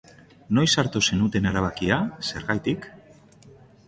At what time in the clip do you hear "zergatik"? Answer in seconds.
2.31-2.89